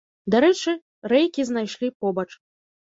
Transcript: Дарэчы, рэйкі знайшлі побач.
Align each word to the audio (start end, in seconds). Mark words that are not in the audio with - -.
Дарэчы, 0.35 0.73
рэйкі 1.15 1.47
знайшлі 1.53 1.95
побач. 2.03 2.29